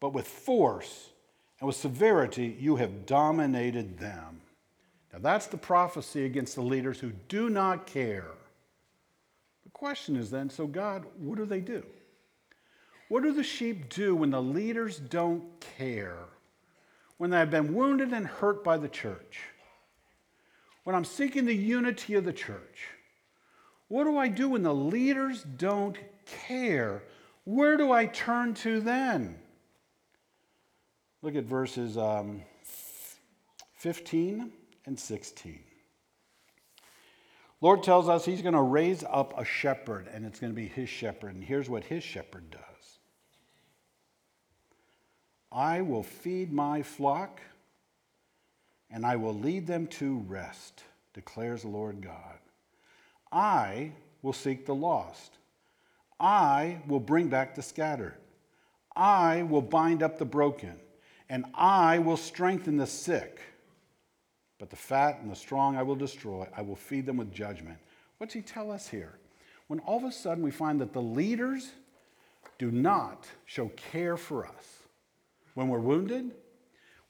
[0.00, 1.10] but with force
[1.60, 4.40] and with severity you have dominated them.
[5.12, 8.32] Now that's the prophecy against the leaders who do not care.
[9.64, 11.82] The question is then so, God, what do they do?
[13.08, 15.44] What do the sheep do when the leaders don't
[15.78, 16.26] care?
[17.18, 19.40] When they have been wounded and hurt by the church?
[20.86, 22.86] when I'm seeking the unity of the church?
[23.88, 25.98] What do I do when the leaders don't
[26.46, 27.02] care?
[27.42, 29.36] Where do I turn to then?
[31.22, 32.42] Look at verses um,
[33.78, 34.52] 15
[34.86, 35.58] and 16.
[37.60, 40.68] Lord tells us he's going to raise up a shepherd, and it's going to be
[40.68, 41.34] his shepherd.
[41.34, 42.75] And here's what his shepherd does
[45.56, 47.40] I will feed my flock
[48.90, 52.38] and I will lead them to rest, declares the Lord God.
[53.32, 55.38] I will seek the lost.
[56.20, 58.16] I will bring back the scattered.
[58.94, 60.74] I will bind up the broken,
[61.28, 63.40] and I will strengthen the sick.
[64.58, 66.46] But the fat and the strong I will destroy.
[66.56, 67.78] I will feed them with judgment.
[68.18, 69.18] What's he tell us here?
[69.66, 71.72] When all of a sudden we find that the leaders
[72.58, 74.85] do not show care for us,
[75.56, 76.32] when we're wounded,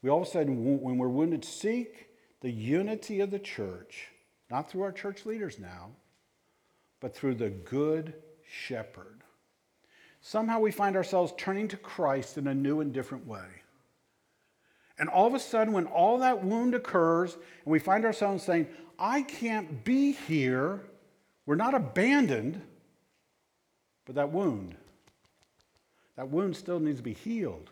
[0.02, 2.06] we all of a sudden, when we're wounded, seek
[2.42, 4.06] the unity of the church,
[4.48, 5.90] not through our church leaders now,
[7.00, 8.14] but through the good
[8.48, 9.24] shepherd.
[10.20, 13.48] Somehow we find ourselves turning to Christ in a new and different way.
[14.96, 18.68] And all of a sudden, when all that wound occurs, and we find ourselves saying,
[18.96, 20.82] I can't be here,
[21.46, 22.62] we're not abandoned,
[24.04, 24.76] but that wound,
[26.14, 27.70] that wound still needs to be healed.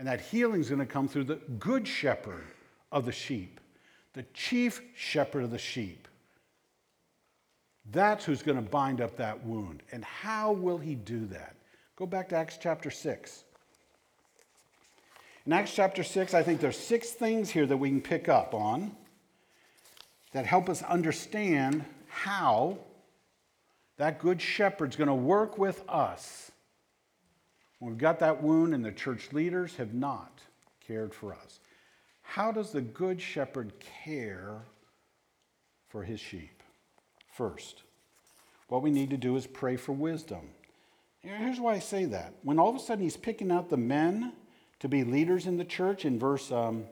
[0.00, 2.46] And that healing is going to come through the good shepherd
[2.90, 3.60] of the sheep,
[4.14, 6.08] the chief shepherd of the sheep.
[7.92, 9.82] That's who's going to bind up that wound.
[9.92, 11.54] And how will he do that?
[11.96, 13.44] Go back to Acts chapter 6.
[15.44, 18.54] In Acts chapter 6, I think there's six things here that we can pick up
[18.54, 18.96] on
[20.32, 22.78] that help us understand how
[23.98, 26.50] that good shepherd's going to work with us
[27.80, 30.40] We've got that wound, and the church leaders have not
[30.86, 31.60] cared for us.
[32.22, 33.72] How does the Good Shepherd
[34.04, 34.62] care
[35.90, 36.62] for his sheep.
[37.26, 37.82] First,
[38.68, 40.50] what we need to do is pray for wisdom.
[41.18, 42.34] Here's why I say that.
[42.42, 44.32] When all of a sudden he's picking out the men
[44.78, 46.84] to be leaders in the church, in verse um,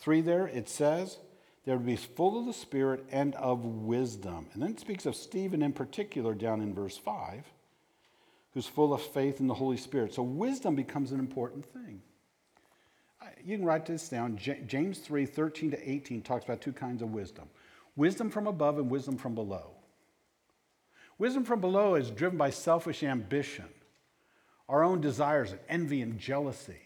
[0.00, 1.18] 3 there, it says,
[1.64, 4.48] they would be full of the Spirit and of wisdom.
[4.52, 7.44] And then it speaks of Stephen in particular down in verse 5,
[8.58, 10.12] who's full of faith in the Holy Spirit.
[10.12, 12.02] So wisdom becomes an important thing.
[13.44, 14.36] You can write this down.
[14.36, 17.48] James 3 13 to 18 talks about two kinds of wisdom
[17.94, 19.76] wisdom from above and wisdom from below.
[21.18, 23.68] Wisdom from below is driven by selfish ambition,
[24.68, 26.80] our own desires, and envy and jealousy.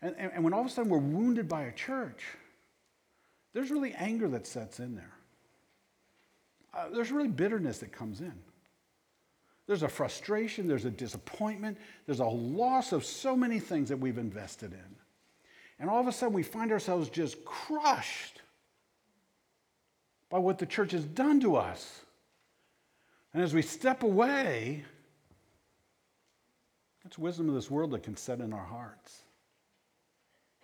[0.00, 2.24] And, and, and when all of a sudden we're wounded by a church,
[3.52, 5.14] there's really anger that sets in there.
[6.74, 8.34] Uh, there's really bitterness that comes in.
[9.66, 14.18] There's a frustration, there's a disappointment, there's a loss of so many things that we've
[14.18, 14.96] invested in.
[15.78, 18.42] And all of a sudden we find ourselves just crushed
[20.30, 22.00] by what the church has done to us.
[23.34, 24.84] And as we step away,
[27.02, 29.22] that's wisdom of this world that can set in our hearts.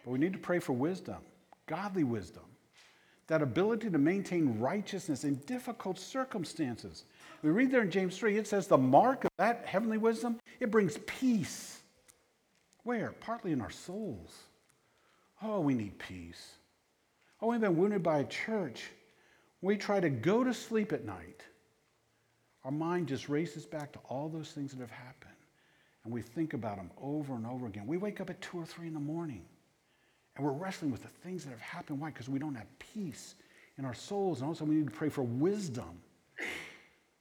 [0.05, 1.19] But we need to pray for wisdom,
[1.67, 2.45] godly wisdom,
[3.27, 7.05] that ability to maintain righteousness in difficult circumstances.
[7.43, 10.71] We read there in James 3, it says the mark of that heavenly wisdom, it
[10.71, 11.81] brings peace.
[12.83, 13.13] Where?
[13.21, 14.35] Partly in our souls.
[15.43, 16.55] Oh, we need peace.
[17.41, 18.85] Oh, we've been wounded by a church.
[19.63, 21.43] We try to go to sleep at night
[22.65, 25.33] our mind just races back to all those things that have happened.
[26.05, 27.87] And we think about them over and over again.
[27.87, 29.43] We wake up at two or three in the morning
[30.37, 31.99] and we're wrestling with the things that have happened.
[31.99, 32.11] Why?
[32.11, 33.35] Because we don't have peace
[33.79, 34.41] in our souls.
[34.41, 35.99] And also, we need to pray for wisdom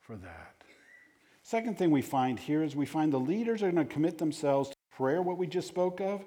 [0.08, 0.56] for that.
[1.43, 4.70] Second thing we find here is we find the leaders are going to commit themselves
[4.70, 6.26] to prayer, what we just spoke of,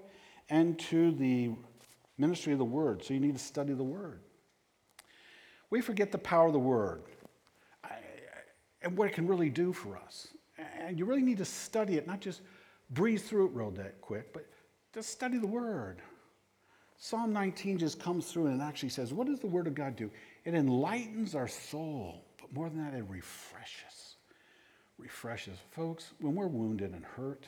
[0.51, 1.51] and to the
[2.19, 3.03] ministry of the word.
[3.03, 4.21] So you need to study the word.
[5.71, 7.05] We forget the power of the word
[8.83, 10.29] and what it can really do for us.
[10.79, 12.43] And you really need to study it, not just
[12.91, 14.47] breeze through it real that quick, but
[14.93, 16.03] just study the Word.
[16.99, 20.11] Psalm 19 just comes through and actually says, What does the Word of God do?
[20.45, 24.17] It enlightens our soul, but more than that, it refreshes.
[24.99, 25.59] Refreshes.
[25.71, 27.47] Folks, when we're wounded and hurt,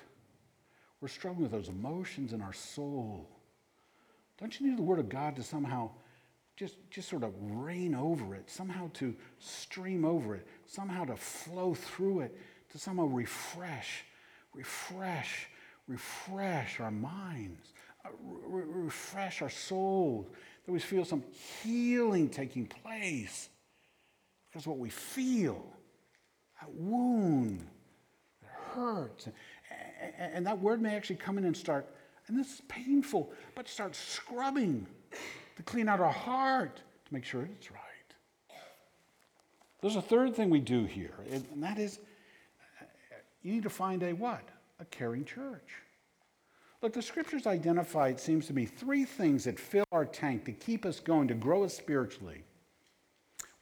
[1.01, 3.29] we're struggling with those emotions in our soul.
[4.39, 5.91] Don't you need the Word of God to somehow
[6.57, 11.75] just, just sort of rain over it, somehow to stream over it, somehow to flow
[11.75, 12.39] through it,
[12.71, 14.05] to somehow refresh,
[14.55, 15.49] refresh,
[15.89, 17.73] refresh our minds,
[18.05, 20.27] uh, refresh our souls,
[20.65, 21.25] that we feel some
[21.63, 23.49] healing taking place.
[24.53, 25.65] Because what we feel,
[26.61, 27.67] that wound,
[28.43, 29.29] that hurts.
[30.19, 31.87] And, that word may actually come in and start,
[32.29, 34.87] and this is painful, but start scrubbing
[35.57, 37.81] to clean out our heart to make sure it's right.
[39.81, 41.99] There's a third thing we do here, and that is
[42.81, 42.85] uh,
[43.43, 44.47] you need to find a what?
[44.81, 45.71] A caring church.
[46.83, 50.53] Look, the scriptures identify, it seems to be, three things that fill our tank to
[50.53, 52.45] keep us going, to grow us spiritually.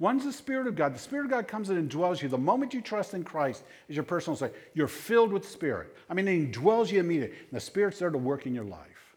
[0.00, 0.94] One's the Spirit of God.
[0.94, 2.28] The Spirit of God comes in and dwells you.
[2.28, 5.94] The moment you trust in Christ as your personal Savior, you're filled with Spirit.
[6.08, 7.36] I mean, He dwells you immediately.
[7.36, 9.16] And the Spirit's there to work in your life.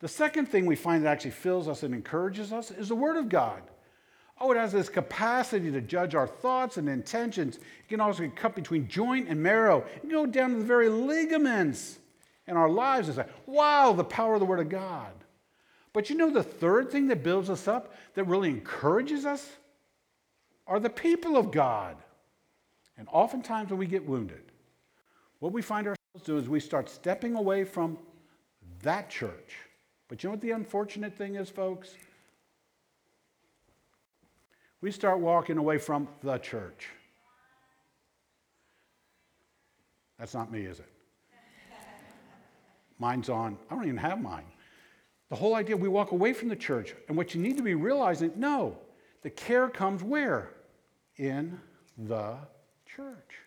[0.00, 3.16] The second thing we find that actually fills us and encourages us is the Word
[3.16, 3.62] of God.
[4.38, 7.56] Oh, it has this capacity to judge our thoughts and intentions.
[7.56, 9.84] It can also cut between joint and marrow.
[9.96, 11.98] It can go down to the very ligaments
[12.46, 15.12] in our lives and say, wow, the power of the Word of God.
[15.92, 19.48] But you know the third thing that builds us up, that really encourages us,
[20.66, 21.96] are the people of God.
[22.96, 24.42] And oftentimes when we get wounded,
[25.40, 27.98] what we find ourselves doing is we start stepping away from
[28.82, 29.56] that church
[30.10, 31.94] but you know what the unfortunate thing is, folks?
[34.80, 36.88] We start walking away from the church.
[40.18, 40.88] That's not me, is it?
[42.98, 43.56] Mine's on.
[43.70, 44.44] I don't even have mine.
[45.30, 47.74] The whole idea we walk away from the church, and what you need to be
[47.74, 48.76] realizing no,
[49.22, 50.50] the care comes where?
[51.16, 51.60] In
[51.96, 52.36] the
[52.84, 53.38] church.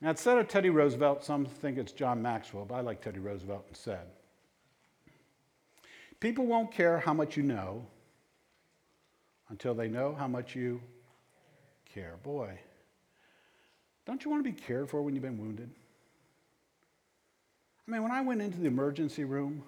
[0.00, 3.66] Now, instead of Teddy Roosevelt, some think it's John Maxwell, but I like Teddy Roosevelt
[3.68, 4.06] instead.
[6.18, 7.86] People won't care how much you know
[9.50, 10.80] until they know how much you
[11.92, 12.16] care.
[12.22, 12.58] Boy,
[14.06, 15.70] don't you want to be cared for when you've been wounded?
[17.90, 19.64] I mean, when I went into the emergency room,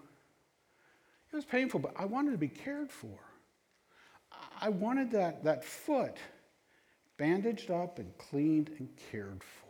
[1.32, 3.18] it was painful, but I wanted to be cared for.
[4.60, 6.18] I wanted that, that foot
[7.16, 9.66] bandaged up and cleaned and cared for.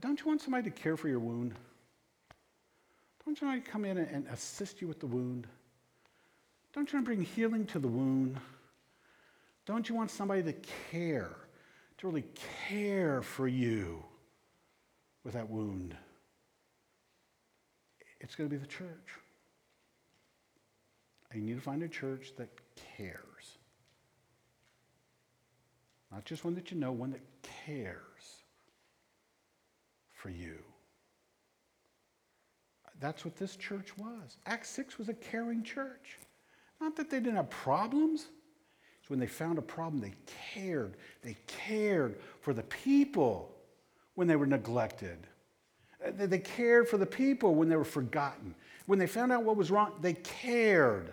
[0.00, 1.54] Don't you want somebody to care for your wound?
[3.26, 5.46] Don't you want to come in and assist you with the wound?
[6.72, 8.40] Don't you want to bring healing to the wound?
[9.66, 10.54] Don't you want somebody to
[10.90, 11.36] care,
[11.98, 12.24] to really
[12.66, 14.02] care for you
[15.22, 15.94] with that wound?
[18.26, 18.88] It's going to be the church.
[21.30, 22.48] And you need to find a church that
[22.96, 23.58] cares.
[26.10, 27.20] Not just one that you know, one that
[27.64, 28.42] cares
[30.12, 30.56] for you.
[32.98, 34.38] That's what this church was.
[34.44, 36.18] Acts 6 was a caring church.
[36.80, 38.26] Not that they didn't have problems.
[39.00, 40.14] It's when they found a problem, they
[40.52, 40.96] cared.
[41.22, 43.54] They cared for the people
[44.16, 45.28] when they were neglected.
[46.14, 48.54] They cared for the people when they were forgotten.
[48.86, 51.12] When they found out what was wrong, they cared.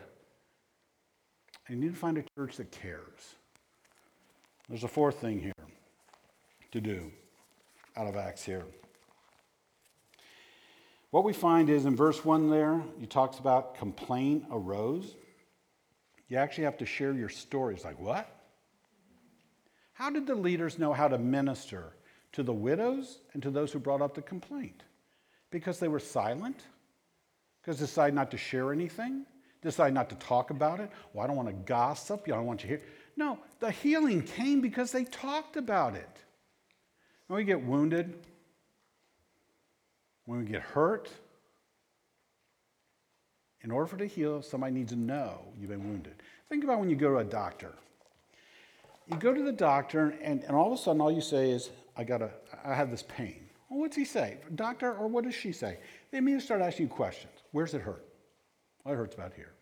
[1.68, 3.36] And you need to find a church that cares.
[4.70, 5.54] There's a fourth thing here
[6.72, 7.12] to do
[7.96, 8.66] out of Acts here.
[11.12, 15.16] What we find is in verse 1 there, he talks about complaint arose.
[16.28, 17.84] You actually have to share your stories.
[17.86, 18.28] Like, what?
[19.94, 21.94] How did the leaders know how to minister
[22.34, 24.84] to the widows and to those who brought up the complaint?
[25.50, 26.64] Because they were silent?
[27.62, 29.26] Because they decided not to share anything?
[29.62, 30.92] Decided not to talk about it?
[31.14, 32.24] Well, I don't want to gossip.
[32.26, 32.86] I don't want you to hear.
[33.16, 36.10] No, the healing came because they talked about it.
[37.28, 38.14] When we get wounded,
[40.26, 41.10] when we get hurt,
[43.62, 46.16] in order for to heal, somebody needs to know you've been wounded.
[46.50, 47.74] Think about when you go to a doctor.
[49.08, 51.70] You go to the doctor, and, and all of a sudden, all you say is,
[51.96, 52.22] I, got
[52.64, 53.48] I have this pain.
[53.70, 54.38] Well, what's he say?
[54.56, 55.80] Doctor, or what does she say?
[56.12, 57.34] They immediately start asking you questions.
[57.52, 58.06] Where's it hurt?
[58.84, 59.54] Well, it hurts about here.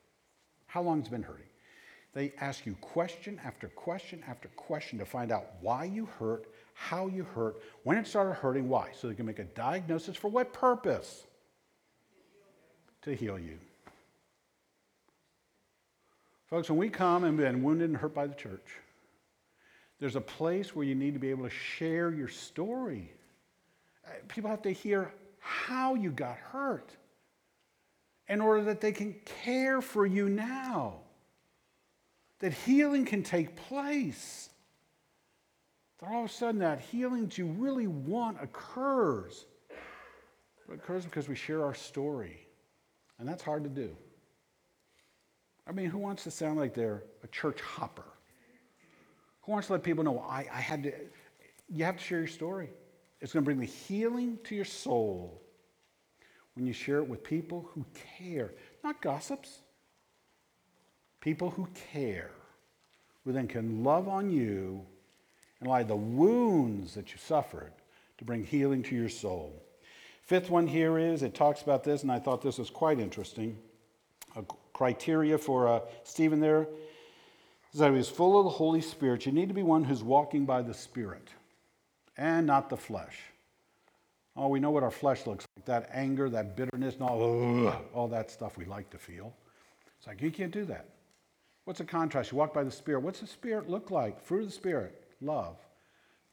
[0.67, 1.45] How long has it been hurting?
[2.13, 7.07] They ask you question after question after question to find out why you hurt, how
[7.07, 8.89] you hurt, when it started hurting, why.
[8.93, 11.23] So they can make a diagnosis for what purpose?
[13.03, 13.57] To heal you.
[16.47, 18.75] Folks, when we come and been wounded and hurt by the church,
[20.02, 23.14] there's a place where you need to be able to share your story.
[24.06, 26.91] Uh, people have to hear how you got hurt
[28.28, 30.95] in order that they can care for you now
[32.39, 34.49] that healing can take place.
[35.99, 39.45] That all of a sudden that healing that you really want occurs.
[40.68, 42.47] It occurs because we share our story.
[43.20, 43.95] And that's hard to do.
[45.68, 48.06] I mean, who wants to sound like they're a church hopper?
[49.44, 50.94] Who wants to let people know, I, I had to,
[51.70, 52.70] you have to share your story.
[53.20, 55.42] It's going to bring the healing to your soul
[56.56, 57.86] when you share it with people who
[58.18, 59.62] care, not gossips,
[61.22, 62.32] people who care,
[63.24, 64.86] who then can love on you
[65.60, 67.72] and lie the wounds that you suffered
[68.18, 69.64] to bring healing to your soul.
[70.24, 73.58] Fifth one here is it talks about this, and I thought this was quite interesting.
[74.36, 76.68] A criteria for uh, Stephen there
[77.80, 79.26] that he was full of the Holy Spirit.
[79.26, 81.30] You need to be one who's walking by the Spirit
[82.17, 83.17] and not the flesh.
[84.36, 87.76] Oh, we know what our flesh looks like that anger, that bitterness, and all, ugh,
[87.93, 89.34] all that stuff we like to feel.
[89.97, 90.89] It's like, you can't do that.
[91.65, 92.32] What's the contrast?
[92.32, 93.01] You walk by the Spirit.
[93.01, 94.22] What's the Spirit look like?
[94.22, 95.57] Fruit of the Spirit love,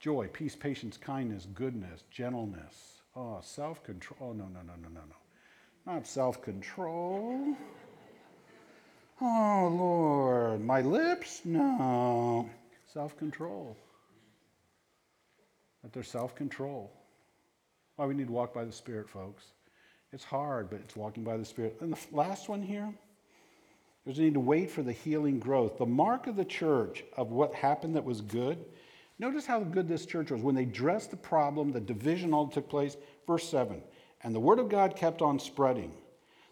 [0.01, 3.03] joy, peace, patience, kindness, goodness, gentleness.
[3.14, 4.18] Oh, self control.
[4.20, 5.93] Oh, no, no, no, no, no, no.
[5.93, 7.55] Not self control.
[9.20, 10.61] Oh, Lord.
[10.79, 11.41] My lips?
[11.45, 12.49] No.
[12.93, 13.76] Self control.
[15.83, 16.93] That there's self control.
[17.97, 19.43] Why we need to walk by the Spirit, folks.
[20.12, 21.79] It's hard, but it's walking by the Spirit.
[21.81, 22.95] And the last one here
[24.05, 25.79] there's a need to wait for the healing growth.
[25.79, 28.64] The mark of the church of what happened that was good.
[29.18, 30.43] Notice how good this church was.
[30.43, 32.97] When they dressed the problem, the division all took place.
[33.26, 33.83] Verse 7
[34.22, 35.93] And the word of God kept on spreading.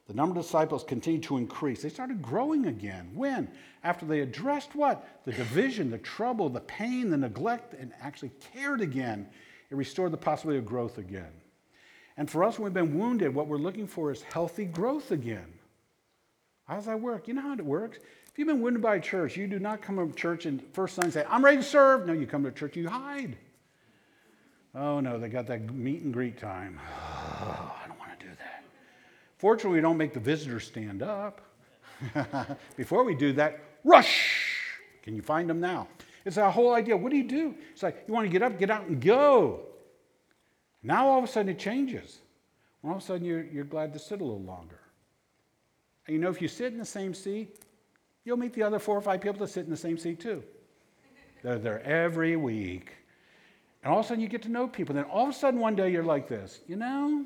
[0.06, 1.82] The number of disciples continued to increase.
[1.82, 3.10] They started growing again.
[3.14, 3.50] When?
[3.82, 5.22] After they addressed what?
[5.24, 9.28] The division, the trouble, the pain, the neglect, and actually cared again.
[9.68, 11.32] It restored the possibility of growth again.
[12.16, 15.52] And for us, when we've been wounded, what we're looking for is healthy growth again.
[16.66, 17.26] How does that work?
[17.26, 17.98] You know how it works.
[17.98, 20.94] If you've been wounded by a church, you do not come to church and first
[20.94, 22.06] Sunday say, I'm ready to serve.
[22.06, 23.36] No, you come to church, you hide.
[24.74, 26.78] Oh no, they got that meet and greet time.
[27.38, 28.64] Oh, I don't want to do that.
[29.38, 31.40] Fortunately, we don't make the visitors stand up.
[32.76, 34.60] Before we do that, rush.
[35.02, 35.88] Can you find them now?
[36.24, 36.96] It's that whole idea.
[36.96, 37.54] What do you do?
[37.72, 39.60] It's like you want to get up, get out, and go.
[40.82, 42.18] Now all of a sudden it changes.
[42.82, 44.80] all of a sudden you're, you're glad to sit a little longer.
[46.06, 47.60] And you know, if you sit in the same seat,
[48.24, 50.42] you'll meet the other four or five people that sit in the same seat too.
[51.42, 52.92] They're there every week.
[53.82, 54.94] And all of a sudden you get to know people.
[54.94, 57.24] Then all of a sudden one day you're like this, you know,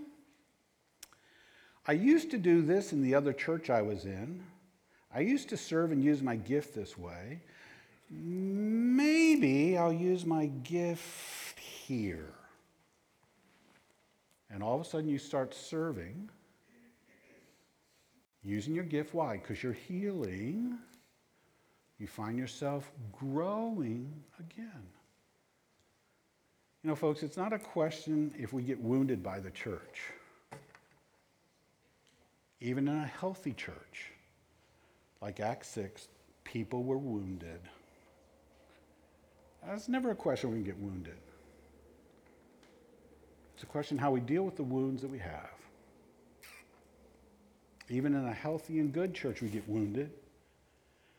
[1.86, 4.42] I used to do this in the other church I was in.
[5.12, 7.40] I used to serve and use my gift this way.
[8.10, 12.34] Maybe I'll use my gift here.
[14.50, 16.28] And all of a sudden you start serving,
[18.42, 19.14] using your gift.
[19.14, 19.36] Why?
[19.36, 20.78] Because you're healing.
[21.98, 24.82] You find yourself growing again.
[26.82, 30.00] You know, folks, it's not a question if we get wounded by the church.
[32.60, 34.12] Even in a healthy church,
[35.22, 36.08] like Acts 6,
[36.44, 37.60] people were wounded.
[39.66, 41.16] That's never a question we get wounded.
[43.54, 45.50] It's a question how we deal with the wounds that we have.
[47.88, 50.10] Even in a healthy and good church, we get wounded.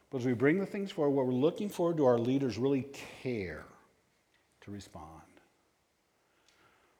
[0.09, 2.87] But as we bring the things forward, what we're looking for, do our leaders really
[3.21, 3.65] care
[4.61, 5.21] to respond?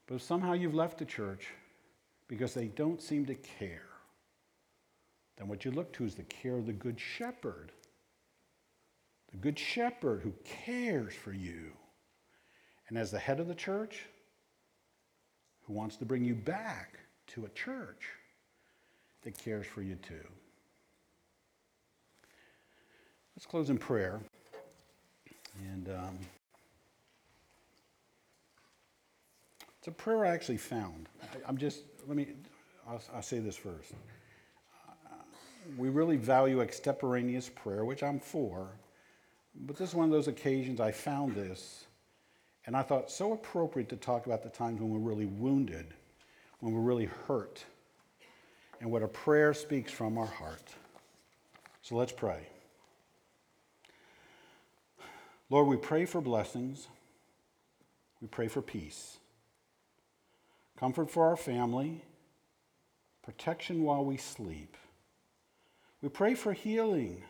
[0.07, 1.47] But if somehow you've left the church
[2.27, 3.90] because they don't seem to care,
[5.41, 7.71] then what you look to is the care of the Good Shepherd.
[9.31, 11.71] The Good Shepherd who cares for you.
[12.87, 14.03] And as the head of the church,
[15.63, 18.09] who wants to bring you back to a church
[19.23, 20.27] that cares for you too.
[23.35, 24.19] Let's close in prayer.
[25.71, 26.19] And um,
[29.79, 31.09] it's a prayer I actually found.
[31.23, 32.27] I, am just, let me,
[32.87, 33.93] I'll, I'll say this first.
[35.77, 38.69] We really value extemporaneous prayer, which I'm for.
[39.55, 41.85] But this is one of those occasions I found this,
[42.65, 45.93] and I thought so appropriate to talk about the times when we're really wounded,
[46.59, 47.65] when we're really hurt,
[48.79, 50.73] and what a prayer speaks from our heart.
[51.81, 52.47] So let's pray.
[55.49, 56.87] Lord, we pray for blessings.
[58.21, 59.17] We pray for peace,
[60.79, 62.03] comfort for our family,
[63.23, 64.77] protection while we sleep.
[66.01, 67.23] We pray for healing.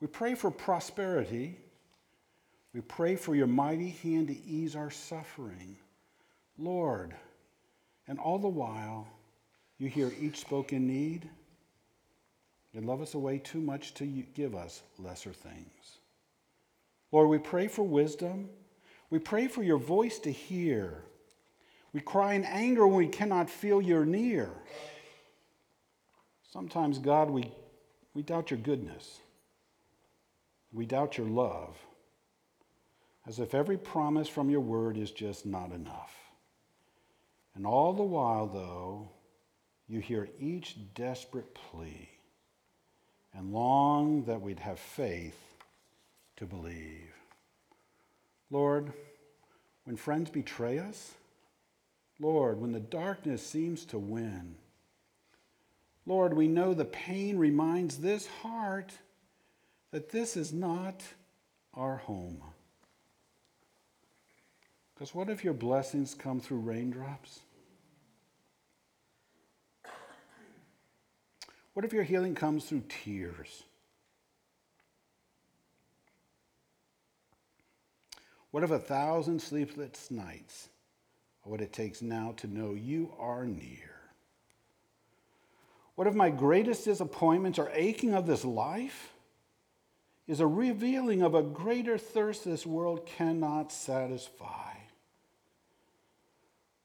[0.00, 1.58] We pray for prosperity.
[2.74, 5.76] We pray for your mighty hand to ease our suffering.
[6.58, 7.14] Lord,
[8.06, 9.06] and all the while,
[9.78, 11.28] you hear each spoken need.
[12.72, 15.98] You love us away too much to give us lesser things.
[17.12, 18.48] Lord, we pray for wisdom.
[19.10, 21.02] We pray for your voice to hear.
[21.92, 24.50] We cry in anger when we cannot feel you're near.
[26.52, 27.50] Sometimes, God, we,
[28.18, 29.20] we doubt your goodness.
[30.72, 31.76] We doubt your love,
[33.28, 36.16] as if every promise from your word is just not enough.
[37.54, 39.08] And all the while, though,
[39.86, 42.08] you hear each desperate plea
[43.32, 45.38] and long that we'd have faith
[46.38, 47.14] to believe.
[48.50, 48.92] Lord,
[49.84, 51.12] when friends betray us,
[52.18, 54.56] Lord, when the darkness seems to win,
[56.08, 58.92] Lord, we know the pain reminds this heart
[59.90, 61.02] that this is not
[61.74, 62.42] our home.
[64.94, 67.40] Because what if your blessings come through raindrops?
[71.74, 73.64] What if your healing comes through tears?
[78.50, 80.70] What if a thousand sleepless nights
[81.44, 83.87] are what it takes now to know you are near?
[85.98, 89.14] What if my greatest disappointments or aching of this life
[90.28, 94.74] is a revealing of a greater thirst this world cannot satisfy?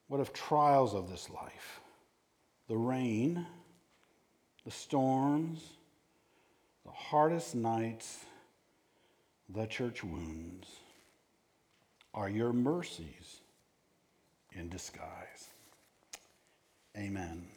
[0.08, 1.80] What if trials of this life,
[2.66, 3.46] the rain,
[4.64, 5.62] the storms,
[6.84, 8.18] the hardest nights,
[9.48, 10.66] the church wounds,
[12.12, 13.42] are your mercies
[14.50, 15.50] in disguise.
[16.96, 17.53] Amen.